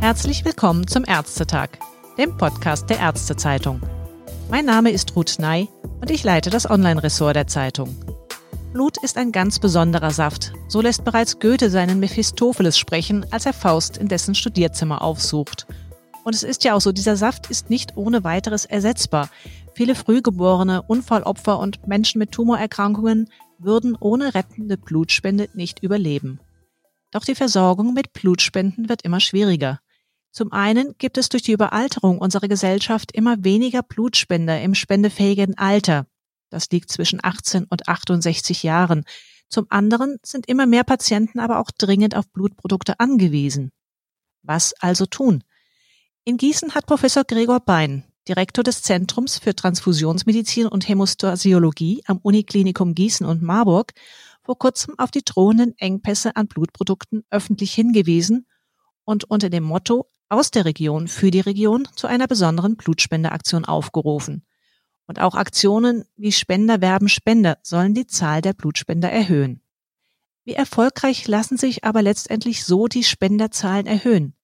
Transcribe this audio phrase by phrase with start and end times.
[0.00, 1.70] Herzlich willkommen zum Ärztetag,
[2.16, 3.80] dem Podcast der Ärztezeitung.
[4.48, 5.68] Mein Name ist Ruth Ney
[6.00, 7.94] und ich leite das Online-Ressort der Zeitung.
[8.72, 10.52] Blut ist ein ganz besonderer Saft.
[10.68, 15.66] So lässt bereits Goethe seinen Mephistopheles sprechen, als er Faust in dessen Studierzimmer aufsucht.
[16.26, 19.30] Und es ist ja auch so, dieser Saft ist nicht ohne weiteres ersetzbar.
[19.76, 26.40] Viele Frühgeborene, Unfallopfer und Menschen mit Tumorerkrankungen würden ohne rettende Blutspende nicht überleben.
[27.12, 29.78] Doch die Versorgung mit Blutspenden wird immer schwieriger.
[30.32, 36.08] Zum einen gibt es durch die Überalterung unserer Gesellschaft immer weniger Blutspender im spendefähigen Alter.
[36.50, 39.04] Das liegt zwischen 18 und 68 Jahren.
[39.48, 43.70] Zum anderen sind immer mehr Patienten aber auch dringend auf Blutprodukte angewiesen.
[44.42, 45.44] Was also tun?
[46.28, 52.96] In Gießen hat Professor Gregor Bein, Direktor des Zentrums für Transfusionsmedizin und Hämostasiologie am Uniklinikum
[52.96, 53.92] Gießen und Marburg,
[54.42, 58.48] vor kurzem auf die drohenden Engpässe an Blutprodukten öffentlich hingewiesen
[59.04, 64.44] und unter dem Motto aus der Region für die Region zu einer besonderen Blutspendeaktion aufgerufen.
[65.06, 69.60] Und auch Aktionen wie Spender werben Spender sollen die Zahl der Blutspender erhöhen.
[70.44, 74.35] Wie erfolgreich lassen sich aber letztendlich so die Spenderzahlen erhöhen?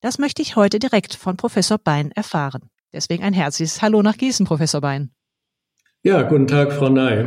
[0.00, 2.70] Das möchte ich heute direkt von Professor Bein erfahren.
[2.92, 5.10] Deswegen ein herzliches Hallo nach Gießen, Professor Bein.
[6.04, 7.26] Ja, guten Tag, Frau Ney.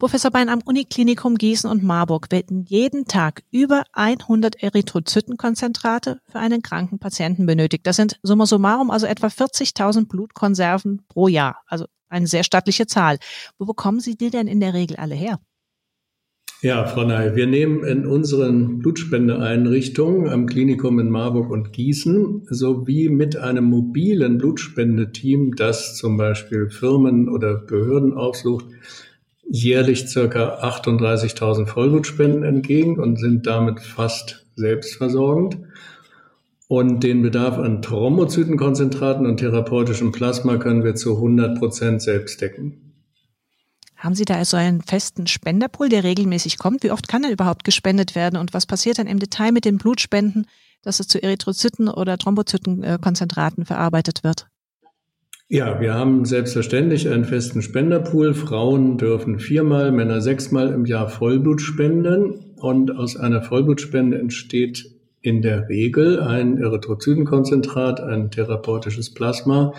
[0.00, 6.62] Professor Bein am Uniklinikum Gießen und Marburg werden jeden Tag über 100 Erythrozytenkonzentrate für einen
[6.62, 7.86] kranken Patienten benötigt.
[7.86, 11.62] Das sind summa summarum also etwa 40.000 Blutkonserven pro Jahr.
[11.66, 13.18] Also eine sehr stattliche Zahl.
[13.56, 15.38] Wo bekommen Sie die denn in der Regel alle her?
[16.64, 23.10] Ja, Frau Ney, wir nehmen in unseren Blutspendeeinrichtungen am Klinikum in Marburg und Gießen sowie
[23.10, 28.64] mit einem mobilen Blutspendeteam, das zum Beispiel Firmen oder Behörden aufsucht,
[29.46, 35.58] jährlich circa 38.000 Vollblutspenden entgegen und sind damit fast selbstversorgend.
[36.66, 42.83] Und den Bedarf an Thrombozytenkonzentraten und therapeutischem Plasma können wir zu 100 Prozent selbst decken.
[44.04, 46.82] Haben Sie da also einen festen Spenderpool, der regelmäßig kommt?
[46.82, 48.38] Wie oft kann er überhaupt gespendet werden?
[48.38, 50.46] Und was passiert dann im Detail mit den Blutspenden,
[50.82, 54.46] dass es zu Erythrozyten oder Thrombozytenkonzentraten verarbeitet wird?
[55.48, 58.34] Ja, wir haben selbstverständlich einen festen Spenderpool.
[58.34, 62.52] Frauen dürfen viermal, Männer sechsmal im Jahr Vollblut spenden.
[62.56, 64.84] Und aus einer Vollblutspende entsteht
[65.22, 69.72] in der Regel ein Erythrozytenkonzentrat, ein therapeutisches Plasma.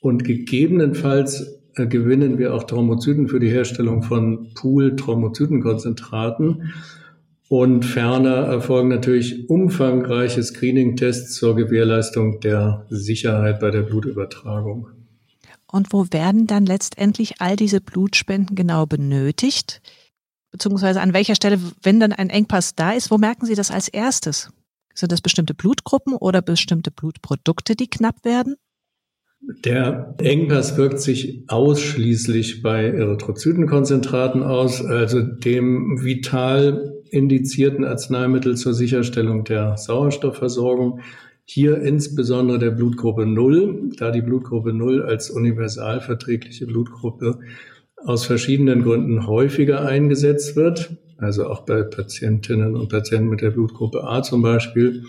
[0.00, 6.72] Und gegebenenfalls äh, gewinnen wir auch Thrombozyten für die Herstellung von Pool-Thrombozytenkonzentraten.
[7.48, 14.88] Und ferner erfolgen natürlich umfangreiche Screening-Tests zur Gewährleistung der Sicherheit bei der Blutübertragung.
[15.70, 19.80] Und wo werden dann letztendlich all diese Blutspenden genau benötigt?
[20.50, 23.88] Beziehungsweise an welcher Stelle, wenn dann ein Engpass da ist, wo merken Sie das als
[23.88, 24.50] erstes?
[24.94, 28.56] Sind das bestimmte Blutgruppen oder bestimmte Blutprodukte, die knapp werden?
[29.48, 39.44] Der Engpass wirkt sich ausschließlich bei Erythrozytenkonzentraten aus, also dem vital indizierten Arzneimittel zur Sicherstellung
[39.44, 41.00] der Sauerstoffversorgung.
[41.44, 47.38] Hier insbesondere der Blutgruppe 0, da die Blutgruppe 0 als universalverträgliche Blutgruppe
[48.04, 54.02] aus verschiedenen Gründen häufiger eingesetzt wird, also auch bei Patientinnen und Patienten mit der Blutgruppe
[54.02, 55.04] A zum Beispiel.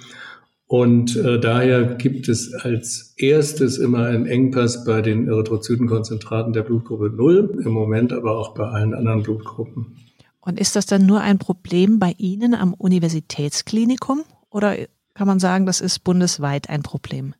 [0.67, 7.09] Und äh, daher gibt es als erstes immer einen Engpass bei den Erythrozytenkonzentraten der Blutgruppe
[7.09, 9.95] 0, im Moment aber auch bei allen anderen Blutgruppen.
[10.41, 14.75] Und ist das dann nur ein Problem bei Ihnen am Universitätsklinikum oder
[15.13, 17.33] kann man sagen, das ist bundesweit ein Problem?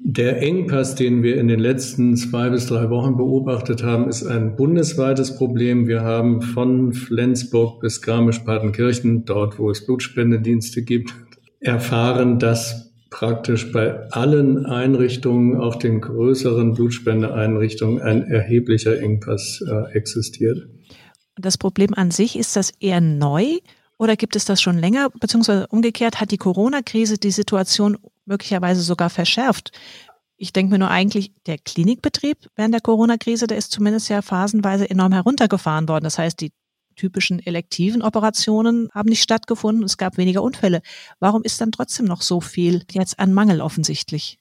[0.00, 4.54] Der Engpass, den wir in den letzten zwei bis drei Wochen beobachtet haben, ist ein
[4.56, 5.88] bundesweites Problem.
[5.88, 11.14] Wir haben von Flensburg bis Garmisch-Partenkirchen, dort wo es Blutspendedienste gibt,
[11.60, 20.68] erfahren, dass praktisch bei allen Einrichtungen, auch den größeren Blutspendeeinrichtungen, ein erheblicher Engpass äh, existiert.
[21.36, 23.58] Das Problem an sich, ist das eher neu
[23.98, 25.10] oder gibt es das schon länger?
[25.20, 27.96] Beziehungsweise umgekehrt, hat die Corona-Krise die Situation
[28.26, 29.72] möglicherweise sogar verschärft?
[30.36, 34.88] Ich denke mir nur eigentlich, der Klinikbetrieb während der Corona-Krise, der ist zumindest ja phasenweise
[34.88, 36.04] enorm heruntergefahren worden.
[36.04, 36.52] Das heißt, die
[36.98, 40.82] typischen elektiven Operationen haben nicht stattgefunden, es gab weniger Unfälle.
[41.20, 44.38] Warum ist dann trotzdem noch so viel jetzt an Mangel offensichtlich?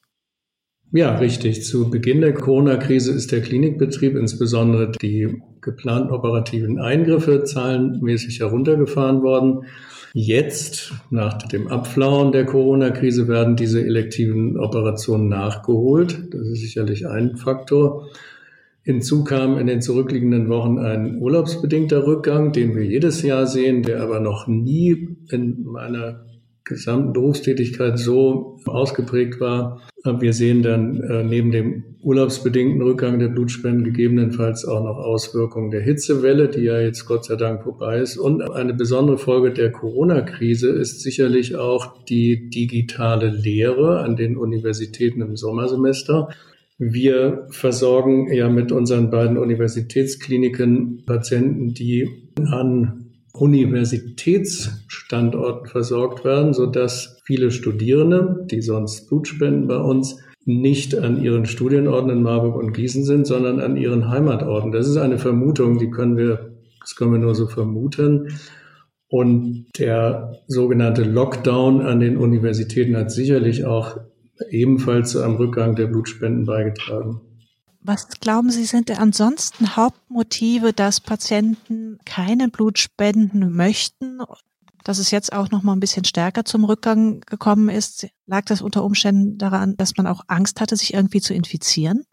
[0.91, 1.65] Ja, richtig.
[1.65, 9.65] Zu Beginn der Corona-Krise ist der Klinikbetrieb, insbesondere die geplanten operativen Eingriffe, zahlenmäßig heruntergefahren worden.
[10.13, 16.33] Jetzt, nach dem Abflauen der Corona-Krise, werden diese elektiven Operationen nachgeholt.
[16.33, 18.07] Das ist sicherlich ein Faktor.
[18.87, 24.01] Hinzu kam in den zurückliegenden Wochen ein urlaubsbedingter Rückgang, den wir jedes Jahr sehen, der
[24.01, 26.25] aber noch nie in meiner
[26.63, 29.81] gesamten Berufstätigkeit so ausgeprägt war.
[30.05, 35.81] Wir sehen dann äh, neben dem urlaubsbedingten Rückgang der Blutspenden gegebenenfalls auch noch Auswirkungen der
[35.81, 38.15] Hitzewelle, die ja jetzt Gott sei Dank vorbei ist.
[38.15, 45.21] Und eine besondere Folge der Corona-Krise ist sicherlich auch die digitale Lehre an den Universitäten
[45.21, 46.29] im Sommersemester.
[46.79, 57.49] Wir versorgen ja mit unseren beiden Universitätskliniken Patienten, die an Universitätsstandorten versorgt werden, sodass viele
[57.49, 63.03] Studierende, die sonst Blut spenden bei uns, nicht an ihren Studienorten in Marburg und Gießen
[63.03, 64.71] sind, sondern an ihren Heimatorten.
[64.71, 68.29] Das ist eine Vermutung, die können wir, das können wir nur so vermuten.
[69.09, 73.97] Und der sogenannte Lockdown an den Universitäten hat sicherlich auch
[74.49, 77.21] ebenfalls zu einem Rückgang der Blutspenden beigetragen.
[77.81, 84.19] Was glauben Sie, sind ansonsten Hauptmotive, dass Patienten keine Blut spenden möchten?
[84.83, 88.61] Dass es jetzt auch noch mal ein bisschen stärker zum Rückgang gekommen ist, lag das
[88.61, 92.03] unter Umständen daran, dass man auch Angst hatte, sich irgendwie zu infizieren?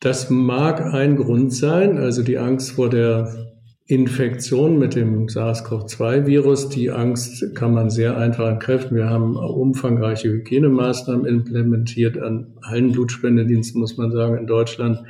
[0.00, 3.57] Das mag ein Grund sein, also die Angst vor der
[3.90, 6.68] Infektion mit dem SARS-CoV-2-Virus.
[6.68, 8.94] Die Angst kann man sehr einfach entkräften.
[8.94, 15.04] Wir haben umfangreiche Hygienemaßnahmen implementiert an allen Blutspendediensten, muss man sagen, in Deutschland.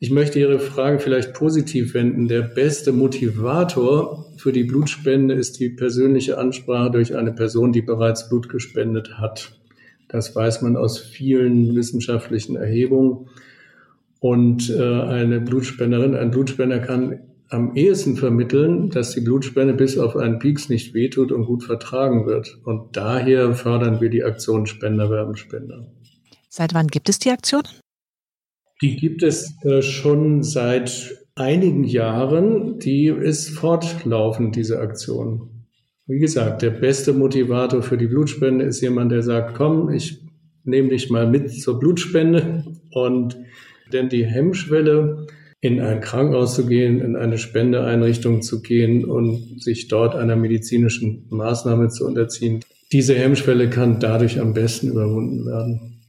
[0.00, 2.26] Ich möchte Ihre Frage vielleicht positiv wenden.
[2.26, 8.28] Der beste Motivator für die Blutspende ist die persönliche Ansprache durch eine Person, die bereits
[8.28, 9.52] Blut gespendet hat.
[10.08, 13.28] Das weiß man aus vielen wissenschaftlichen Erhebungen.
[14.18, 17.20] Und äh, eine Blutspenderin, ein Blutspender kann
[17.52, 22.26] am ehesten vermitteln, dass die Blutspende bis auf einen Pieks nicht wehtut und gut vertragen
[22.26, 22.58] wird.
[22.64, 25.86] Und daher fördern wir die Aktion Spender werben Spender.
[26.48, 27.62] Seit wann gibt es die Aktion?
[28.80, 32.78] Die gibt es äh, schon seit einigen Jahren.
[32.78, 35.66] Die ist fortlaufend, diese Aktion.
[36.06, 40.20] Wie gesagt, der beste Motivator für die Blutspende ist jemand, der sagt, komm, ich
[40.64, 42.64] nehme dich mal mit zur Blutspende.
[42.92, 43.38] Und
[43.92, 45.26] denn die Hemmschwelle,
[45.62, 51.26] in ein Krankenhaus zu gehen, in eine Spendeeinrichtung zu gehen und sich dort einer medizinischen
[51.30, 52.64] Maßnahme zu unterziehen.
[52.90, 56.02] Diese Hemmschwelle kann dadurch am besten überwunden werden.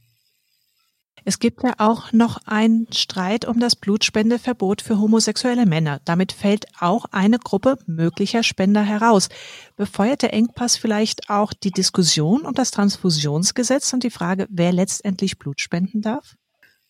[1.24, 6.00] Es gibt ja auch noch einen Streit um das Blutspendeverbot für homosexuelle Männer.
[6.04, 9.28] Damit fällt auch eine Gruppe möglicher Spender heraus.
[9.76, 15.38] Befeuert der Engpass vielleicht auch die Diskussion um das Transfusionsgesetz und die Frage, wer letztendlich
[15.38, 16.34] Blut spenden darf?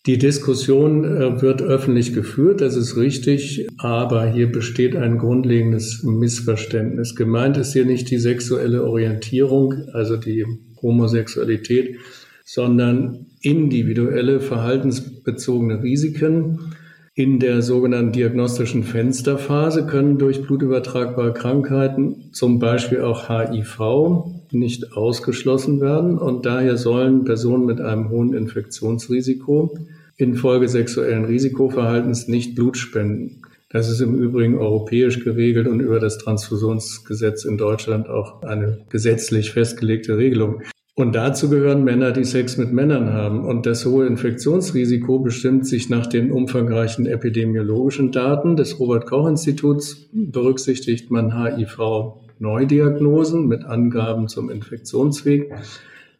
[0.06, 7.17] Die Diskussion äh, wird öffentlich geführt, das ist richtig, aber hier besteht ein grundlegendes Missverständnis.
[7.17, 10.45] Gemeint ist hier nicht die sexuelle Orientierung, also die
[10.83, 11.97] Homosexualität,
[12.45, 16.75] sondern individuelle verhaltensbezogene Risiken.
[17.17, 25.81] In der sogenannten diagnostischen Fensterphase können durch blutübertragbare Krankheiten, zum Beispiel auch HIV, nicht ausgeschlossen
[25.81, 29.79] werden und daher sollen Personen mit einem hohen Infektionsrisiko
[30.17, 33.43] infolge sexuellen Risikoverhaltens nicht Blut spenden.
[33.71, 39.53] Das ist im Übrigen europäisch geregelt und über das Transfusionsgesetz in Deutschland auch eine gesetzlich
[39.53, 40.63] festgelegte Regelung.
[40.96, 43.44] Und dazu gehören Männer, die Sex mit Männern haben.
[43.44, 50.08] Und das hohe Infektionsrisiko bestimmt sich nach den umfangreichen epidemiologischen Daten des Robert Koch Instituts.
[50.13, 55.53] Berücksichtigt man HIV-Neudiagnosen mit Angaben zum Infektionsweg.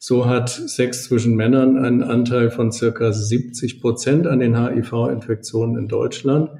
[0.01, 5.87] So hat Sex zwischen Männern einen Anteil von circa 70 Prozent an den HIV-Infektionen in
[5.87, 6.51] Deutschland.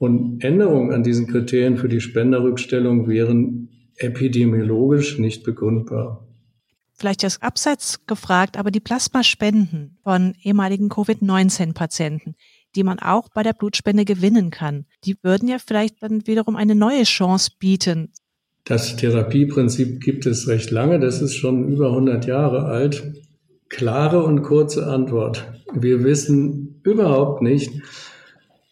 [0.00, 6.26] Und Änderungen an diesen Kriterien für die Spenderrückstellung wären epidemiologisch nicht begründbar
[7.00, 12.36] vielleicht das abseits gefragt, aber die Plasmaspenden von ehemaligen Covid-19-Patienten,
[12.76, 16.74] die man auch bei der Blutspende gewinnen kann, die würden ja vielleicht dann wiederum eine
[16.74, 18.12] neue Chance bieten.
[18.64, 23.02] Das Therapieprinzip gibt es recht lange, das ist schon über 100 Jahre alt.
[23.70, 25.52] Klare und kurze Antwort.
[25.72, 27.70] Wir wissen überhaupt nicht,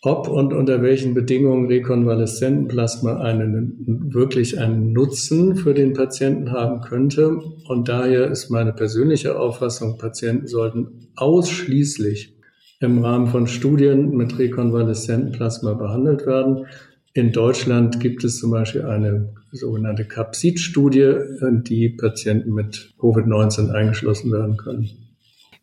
[0.02, 7.36] ob und unter welchen Bedingungen Rekonvaleszentenplasma einen, wirklich einen Nutzen für den Patienten haben könnte.
[7.66, 12.36] Und daher ist meine persönliche Auffassung, Patienten sollten ausschließlich
[12.80, 16.66] im Rahmen von Studien mit Rekonvaleszentenplasma behandelt werden.
[17.12, 24.30] In Deutschland gibt es zum Beispiel eine sogenannte CAPSID-Studie, in die Patienten mit Covid-19 eingeschlossen
[24.30, 25.07] werden können.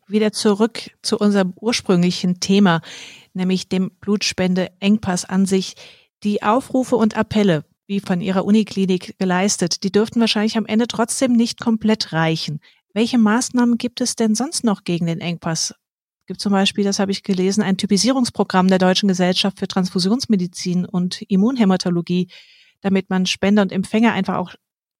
[0.08, 2.80] Wieder zurück zu unserem ursprünglichen Thema,
[3.34, 5.74] nämlich dem Blutspende-Engpass an sich.
[6.22, 11.32] Die Aufrufe und Appelle, wie von Ihrer Uniklinik geleistet, die dürften wahrscheinlich am Ende trotzdem
[11.32, 12.60] nicht komplett reichen.
[12.94, 15.74] Welche Maßnahmen gibt es denn sonst noch gegen den Engpass?
[16.26, 20.84] Es gibt zum Beispiel, das habe ich gelesen, ein Typisierungsprogramm der Deutschen Gesellschaft für Transfusionsmedizin
[20.84, 22.28] und Immunhämatologie,
[22.80, 24.54] damit man Spender und Empfänger einfach auch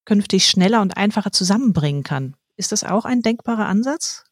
[0.05, 2.37] künftig schneller und einfacher zusammenbringen kann.
[2.57, 4.25] Ist das auch ein denkbarer Ansatz?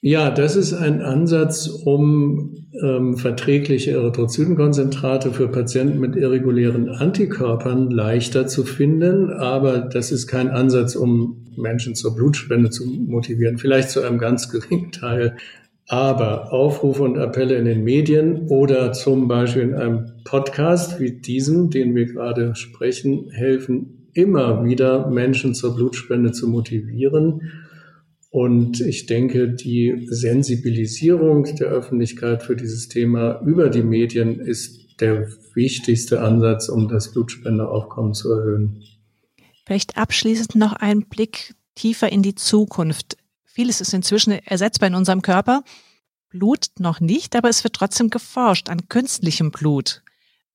[0.00, 8.46] Ja, das ist ein Ansatz, um ähm, verträgliche Erythrozytenkonzentrate für Patienten mit irregulären Antikörpern leichter
[8.46, 9.30] zu finden.
[9.32, 13.58] Aber das ist kein Ansatz, um Menschen zur Blutspende zu motivieren.
[13.58, 15.36] Vielleicht zu einem ganz geringen Teil.
[15.88, 21.70] Aber Aufrufe und Appelle in den Medien oder zum Beispiel in einem Podcast wie diesem,
[21.70, 27.40] den wir gerade sprechen, helfen immer wieder Menschen zur Blutspende zu motivieren
[28.30, 35.28] und ich denke, die Sensibilisierung der Öffentlichkeit für dieses Thema über die Medien ist der
[35.54, 38.82] wichtigste Ansatz, um das Blutspenderaufkommen zu erhöhen.
[39.64, 43.16] Vielleicht abschließend noch ein Blick tiefer in die Zukunft.
[43.44, 45.62] Vieles ist inzwischen ersetzbar in unserem Körper.
[46.28, 50.02] Blut noch nicht, aber es wird trotzdem geforscht an künstlichem Blut.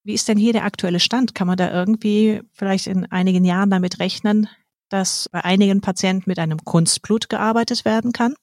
[0.04, 1.34] Wie ist denn hier der aktuelle Stand?
[1.34, 4.48] Kann man da irgendwie vielleicht in einigen Jahren damit rechnen,
[4.94, 8.36] dass bei einigen Patienten mit einem Kunstblut gearbeitet werden kann?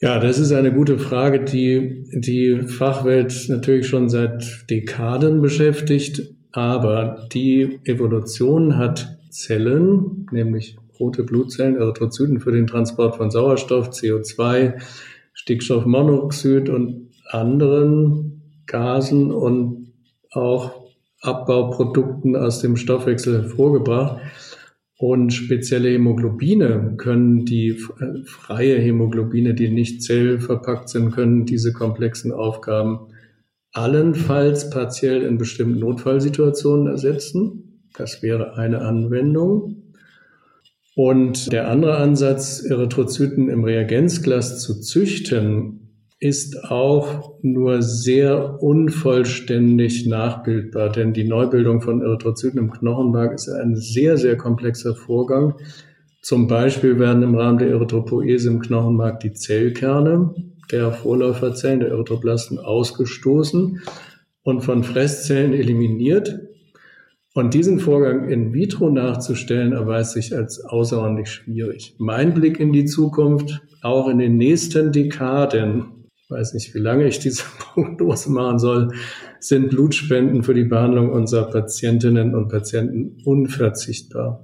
[0.00, 6.34] Ja, das ist eine gute Frage, die die Fachwelt natürlich schon seit Dekaden beschäftigt.
[6.52, 14.74] Aber die Evolution hat Zellen, nämlich rote Blutzellen, Erythrozyten für den Transport von Sauerstoff, CO2,
[15.32, 19.92] Stickstoffmonoxid und anderen Gasen und
[20.32, 20.82] auch
[21.22, 24.20] Abbauprodukten aus dem Stoffwechsel hervorgebracht.
[25.02, 32.30] Und spezielle Hämoglobine können die äh, freie Hämoglobine, die nicht zellverpackt sind, können diese komplexen
[32.30, 33.08] Aufgaben
[33.72, 37.88] allenfalls partiell in bestimmten Notfallsituationen ersetzen.
[37.96, 39.82] Das wäre eine Anwendung.
[40.94, 45.81] Und der andere Ansatz, Erythrozyten im Reagenzglas zu züchten,
[46.22, 53.74] ist auch nur sehr unvollständig nachbildbar, denn die Neubildung von Erythrozyten im Knochenmark ist ein
[53.74, 55.54] sehr, sehr komplexer Vorgang.
[56.20, 60.32] Zum Beispiel werden im Rahmen der Erythropoese im Knochenmark die Zellkerne
[60.70, 63.80] der Vorläuferzellen, der Erythroblasten, ausgestoßen
[64.44, 66.38] und von Fresszellen eliminiert.
[67.34, 71.96] Und diesen Vorgang in vitro nachzustellen, erweist sich als außerordentlich schwierig.
[71.98, 76.01] Mein Blick in die Zukunft, auch in den nächsten Dekaden,
[76.32, 78.92] weiß nicht, wie lange ich diese Prognose machen soll,
[79.38, 84.42] sind Blutspenden für die Behandlung unserer Patientinnen und Patienten unverzichtbar.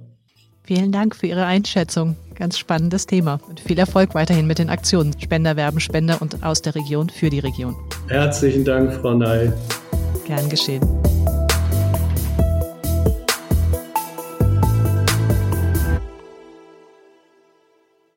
[0.63, 2.15] Vielen Dank für Ihre Einschätzung.
[2.35, 3.39] Ganz spannendes Thema.
[3.49, 5.19] Und viel Erfolg weiterhin mit den Aktionen.
[5.19, 7.75] Spender werben Spender und aus der Region für die Region.
[8.07, 9.51] Herzlichen Dank, Frau Ney.
[10.27, 10.81] Gern geschehen.